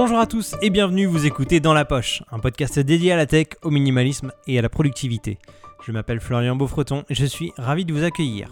[0.00, 3.26] Bonjour à tous et bienvenue, vous écoutez Dans la Poche, un podcast dédié à la
[3.26, 5.38] tech, au minimalisme et à la productivité.
[5.84, 8.48] Je m'appelle Florian Beaufreton et je suis ravi de vous accueillir.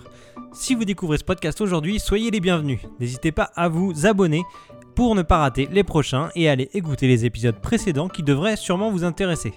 [0.52, 2.80] Si vous découvrez ce podcast aujourd'hui, soyez les bienvenus.
[2.98, 4.42] N'hésitez pas à vous abonner
[4.96, 8.90] pour ne pas rater les prochains et aller écouter les épisodes précédents qui devraient sûrement
[8.90, 9.54] vous intéresser.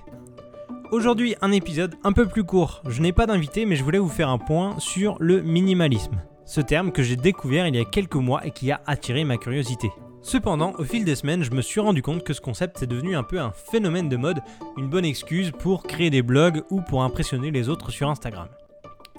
[0.91, 2.83] Aujourd'hui, un épisode un peu plus court.
[2.87, 6.21] Je n'ai pas d'invité, mais je voulais vous faire un point sur le minimalisme.
[6.45, 9.37] Ce terme que j'ai découvert il y a quelques mois et qui a attiré ma
[9.37, 9.89] curiosité.
[10.21, 13.15] Cependant, au fil des semaines, je me suis rendu compte que ce concept est devenu
[13.15, 14.42] un peu un phénomène de mode,
[14.78, 18.47] une bonne excuse pour créer des blogs ou pour impressionner les autres sur Instagram.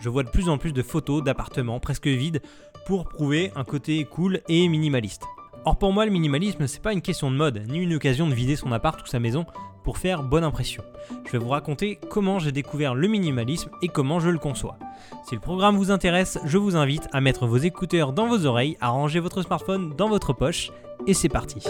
[0.00, 2.42] Je vois de plus en plus de photos d'appartements presque vides
[2.86, 5.24] pour prouver un côté cool et minimaliste.
[5.64, 8.34] Or pour moi le minimalisme c'est pas une question de mode, ni une occasion de
[8.34, 9.44] vider son appart ou sa maison
[9.84, 10.82] pour faire bonne impression.
[11.26, 14.78] Je vais vous raconter comment j'ai découvert le minimalisme et comment je le conçois.
[15.26, 18.76] Si le programme vous intéresse, je vous invite à mettre vos écouteurs dans vos oreilles,
[18.80, 20.70] à ranger votre smartphone dans votre poche,
[21.06, 21.60] et c'est parti.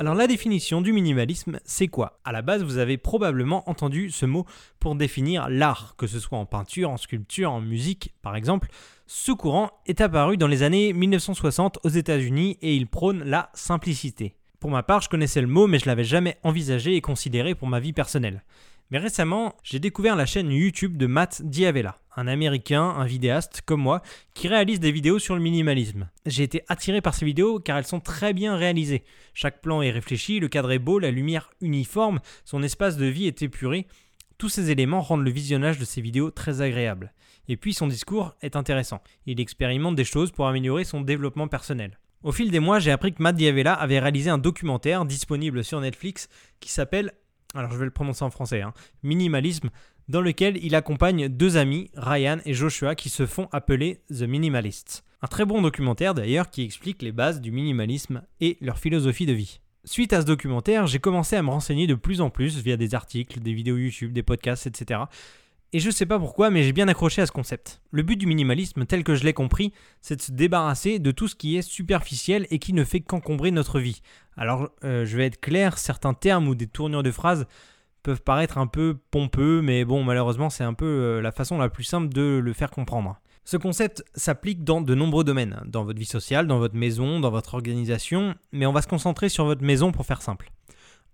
[0.00, 2.18] Alors la définition du minimalisme, c'est quoi?
[2.24, 4.46] À la base, vous avez probablement entendu ce mot
[4.78, 8.70] pour définir l'art, que ce soit en peinture, en sculpture, en musique par exemple.
[9.06, 14.34] Ce courant est apparu dans les années 1960 aux États-Unis et il prône la simplicité.
[14.58, 17.68] Pour ma part, je connaissais le mot mais je l'avais jamais envisagé et considéré pour
[17.68, 18.42] ma vie personnelle.
[18.90, 23.80] Mais récemment, j'ai découvert la chaîne YouTube de Matt Diavella, un américain, un vidéaste comme
[23.80, 24.02] moi,
[24.34, 26.08] qui réalise des vidéos sur le minimalisme.
[26.26, 29.04] J'ai été attiré par ces vidéos car elles sont très bien réalisées.
[29.32, 33.28] Chaque plan est réfléchi, le cadre est beau, la lumière uniforme, son espace de vie
[33.28, 33.86] est épuré.
[34.38, 37.12] Tous ces éléments rendent le visionnage de ces vidéos très agréable.
[37.46, 39.02] Et puis son discours est intéressant.
[39.26, 41.96] Il expérimente des choses pour améliorer son développement personnel.
[42.22, 45.80] Au fil des mois, j'ai appris que Matt Diavella avait réalisé un documentaire disponible sur
[45.80, 47.12] Netflix qui s'appelle
[47.54, 49.70] alors je vais le prononcer en français, hein, minimalisme,
[50.08, 55.04] dans lequel il accompagne deux amis, Ryan et Joshua, qui se font appeler The Minimalists.
[55.22, 59.32] Un très bon documentaire d'ailleurs qui explique les bases du minimalisme et leur philosophie de
[59.32, 59.60] vie.
[59.84, 62.94] Suite à ce documentaire, j'ai commencé à me renseigner de plus en plus via des
[62.94, 65.00] articles, des vidéos YouTube, des podcasts, etc.
[65.72, 67.80] Et je sais pas pourquoi, mais j'ai bien accroché à ce concept.
[67.92, 71.28] Le but du minimalisme, tel que je l'ai compris, c'est de se débarrasser de tout
[71.28, 74.02] ce qui est superficiel et qui ne fait qu'encombrer notre vie.
[74.36, 77.46] Alors, euh, je vais être clair, certains termes ou des tournures de phrases
[78.02, 81.68] peuvent paraître un peu pompeux, mais bon, malheureusement, c'est un peu euh, la façon la
[81.68, 83.20] plus simple de le faire comprendre.
[83.44, 87.30] Ce concept s'applique dans de nombreux domaines, dans votre vie sociale, dans votre maison, dans
[87.30, 90.50] votre organisation, mais on va se concentrer sur votre maison pour faire simple.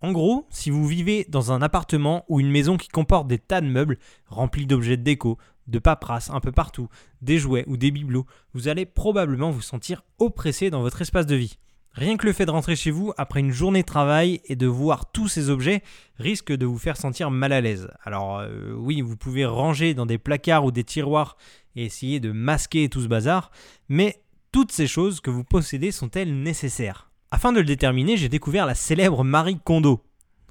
[0.03, 3.61] En gros, si vous vivez dans un appartement ou une maison qui comporte des tas
[3.61, 6.89] de meubles remplis d'objets de déco, de paperasse un peu partout,
[7.23, 11.35] des jouets ou des bibelots, vous allez probablement vous sentir oppressé dans votre espace de
[11.35, 11.59] vie.
[11.93, 14.67] Rien que le fait de rentrer chez vous après une journée de travail et de
[14.67, 15.83] voir tous ces objets
[16.19, 17.89] risque de vous faire sentir mal à l'aise.
[18.05, 21.39] Alors euh, oui, vous pouvez ranger dans des placards ou des tiroirs
[21.75, 23.51] et essayer de masquer tout ce bazar,
[23.89, 27.11] mais toutes ces choses que vous possédez sont-elles nécessaires?
[27.31, 30.03] Afin de le déterminer, j'ai découvert la célèbre Marie Kondo.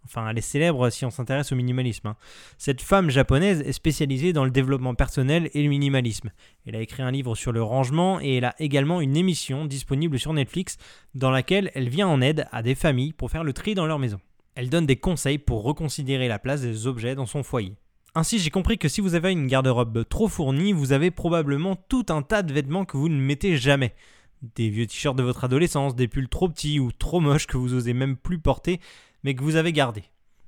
[0.06, 2.10] Enfin, elle est célèbre si on s'intéresse au minimalisme.
[2.10, 2.16] Hein.
[2.60, 6.32] Cette femme japonaise est spécialisée dans le développement personnel et le minimalisme.
[6.68, 10.20] Elle a écrit un livre sur le rangement et elle a également une émission disponible
[10.20, 10.78] sur Netflix
[11.16, 13.98] dans laquelle elle vient en aide à des familles pour faire le tri dans leur
[13.98, 14.20] maison.
[14.54, 17.74] Elle donne des conseils pour reconsidérer la place des objets dans son foyer.
[18.14, 22.06] Ainsi, j'ai compris que si vous avez une garde-robe trop fournie, vous avez probablement tout
[22.10, 23.94] un tas de vêtements que vous ne mettez jamais
[24.42, 27.74] des vieux t-shirts de votre adolescence, des pulls trop petits ou trop moches que vous
[27.74, 28.80] osez même plus porter,
[29.24, 30.04] mais que vous avez gardés.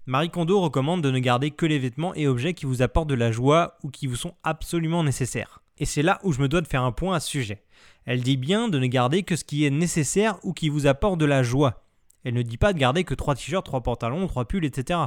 [0.05, 3.15] Marie Kondo recommande de ne garder que les vêtements et objets qui vous apportent de
[3.15, 5.61] la joie ou qui vous sont absolument nécessaires.
[5.79, 7.63] Et c'est là où je me dois de faire un point à ce sujet.
[8.05, 11.19] Elle dit bien de ne garder que ce qui est nécessaire ou qui vous apporte
[11.19, 11.83] de la joie.
[12.23, 14.99] Elle ne dit pas de garder que 3 t-shirts, 3 pantalons, 3 pulls, etc.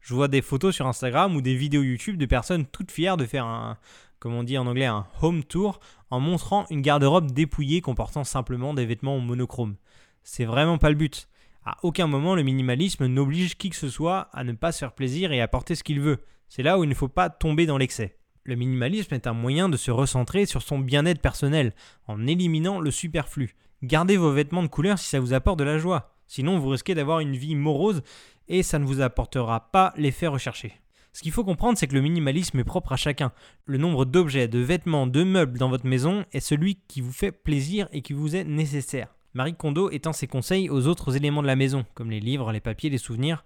[0.00, 3.26] Je vois des photos sur Instagram ou des vidéos YouTube de personnes toutes fières de
[3.26, 3.76] faire un,
[4.18, 5.80] comme on dit en anglais, un home tour
[6.10, 9.76] en montrant une garde-robe dépouillée comportant simplement des vêtements monochromes.
[10.22, 11.28] C'est vraiment pas le but.
[11.64, 14.94] À aucun moment le minimalisme n'oblige qui que ce soit à ne pas se faire
[14.94, 16.18] plaisir et à porter ce qu'il veut.
[16.48, 18.16] C'est là où il ne faut pas tomber dans l'excès.
[18.44, 21.74] Le minimalisme est un moyen de se recentrer sur son bien-être personnel
[22.06, 23.54] en éliminant le superflu.
[23.82, 26.14] Gardez vos vêtements de couleur si ça vous apporte de la joie.
[26.26, 28.02] Sinon, vous risquez d'avoir une vie morose
[28.48, 30.80] et ça ne vous apportera pas l'effet recherché.
[31.12, 33.32] Ce qu'il faut comprendre, c'est que le minimalisme est propre à chacun.
[33.66, 37.32] Le nombre d'objets, de vêtements, de meubles dans votre maison est celui qui vous fait
[37.32, 39.14] plaisir et qui vous est nécessaire.
[39.34, 42.60] Marie Kondo étend ses conseils aux autres éléments de la maison, comme les livres, les
[42.60, 43.44] papiers, les souvenirs,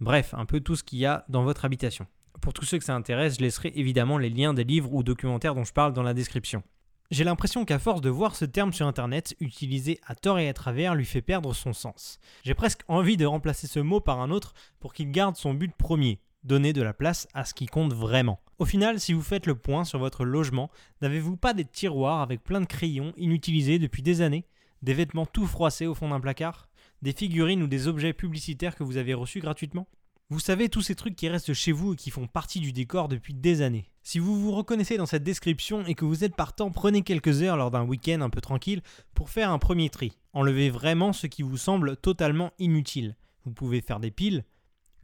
[0.00, 2.06] bref, un peu tout ce qu'il y a dans votre habitation.
[2.40, 5.54] Pour tous ceux que ça intéresse, je laisserai évidemment les liens des livres ou documentaires
[5.54, 6.62] dont je parle dans la description.
[7.10, 10.54] J'ai l'impression qu'à force de voir ce terme sur internet utilisé à tort et à
[10.54, 12.20] travers lui fait perdre son sens.
[12.44, 15.72] J'ai presque envie de remplacer ce mot par un autre pour qu'il garde son but
[15.76, 18.40] premier, donner de la place à ce qui compte vraiment.
[18.58, 20.70] Au final, si vous faites le point sur votre logement,
[21.00, 24.46] n'avez-vous pas des tiroirs avec plein de crayons inutilisés depuis des années?
[24.82, 26.68] Des vêtements tout froissés au fond d'un placard?
[27.02, 29.88] Des figurines ou des objets publicitaires que vous avez reçus gratuitement?
[30.32, 33.08] Vous savez, tous ces trucs qui restent chez vous et qui font partie du décor
[33.08, 33.90] depuis des années.
[34.04, 37.56] Si vous vous reconnaissez dans cette description et que vous êtes partant, prenez quelques heures
[37.56, 38.80] lors d'un week-end un peu tranquille
[39.12, 40.16] pour faire un premier tri.
[40.32, 43.16] Enlevez vraiment ce qui vous semble totalement inutile.
[43.44, 44.44] Vous pouvez faire des piles,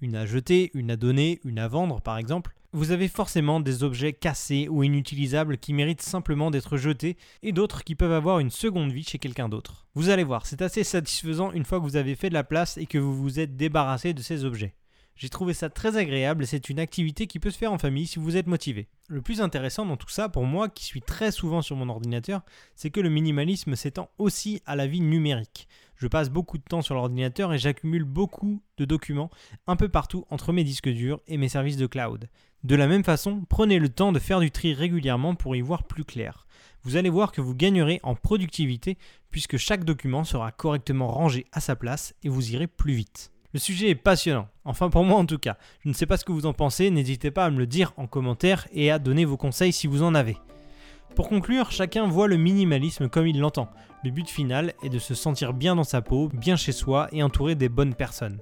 [0.01, 2.55] une à jeter, une à donner, une à vendre par exemple.
[2.73, 7.85] Vous avez forcément des objets cassés ou inutilisables qui méritent simplement d'être jetés et d'autres
[7.85, 9.87] qui peuvent avoir une seconde vie chez quelqu'un d'autre.
[9.95, 12.77] Vous allez voir, c'est assez satisfaisant une fois que vous avez fait de la place
[12.77, 14.75] et que vous vous êtes débarrassé de ces objets.
[15.17, 18.07] J'ai trouvé ça très agréable et c'est une activité qui peut se faire en famille
[18.07, 18.87] si vous êtes motivé.
[19.09, 22.43] Le plus intéressant dans tout ça, pour moi qui suis très souvent sur mon ordinateur,
[22.75, 25.69] c'est que le minimalisme s'étend aussi à la vie numérique.
[25.97, 29.31] Je passe beaucoup de temps sur l'ordinateur et j'accumule beaucoup de documents
[29.67, 32.29] un peu partout entre mes disques durs et mes services de cloud.
[32.63, 35.85] De la même façon, prenez le temps de faire du tri régulièrement pour y voir
[35.85, 36.47] plus clair.
[36.83, 38.99] Vous allez voir que vous gagnerez en productivité
[39.31, 43.33] puisque chaque document sera correctement rangé à sa place et vous irez plus vite.
[43.57, 45.57] Le sujet est passionnant, enfin pour moi en tout cas.
[45.81, 47.95] Je ne sais pas ce que vous en pensez, n'hésitez pas à me le dire
[47.97, 50.37] en commentaire et à donner vos conseils si vous en avez.
[51.15, 53.71] Pour conclure, chacun voit le minimalisme comme il l'entend.
[54.05, 57.23] Le but final est de se sentir bien dans sa peau, bien chez soi et
[57.23, 58.41] entouré des bonnes personnes.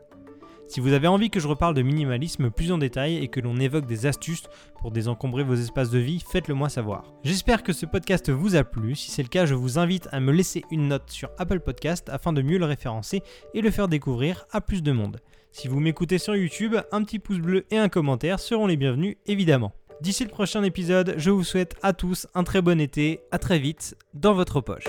[0.66, 3.56] Si vous avez envie que je reparle de minimalisme plus en détail et que l'on
[3.58, 4.44] évoque des astuces
[4.81, 7.12] pour désencombrer vos espaces de vie, faites-le moi savoir.
[7.22, 8.94] J'espère que ce podcast vous a plu.
[8.94, 12.08] Si c'est le cas, je vous invite à me laisser une note sur Apple Podcast
[12.08, 13.22] afin de mieux le référencer
[13.52, 15.20] et le faire découvrir à plus de monde.
[15.52, 19.16] Si vous m'écoutez sur YouTube, un petit pouce bleu et un commentaire seront les bienvenus
[19.26, 19.72] évidemment.
[20.00, 23.61] D'ici le prochain épisode, je vous souhaite à tous un très bon été, à très
[23.61, 24.88] vite dans votre poche.